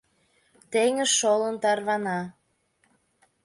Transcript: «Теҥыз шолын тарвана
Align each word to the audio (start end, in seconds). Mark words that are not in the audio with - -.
«Теҥыз 0.71 1.11
шолын 1.19 1.55
тарвана 1.63 2.19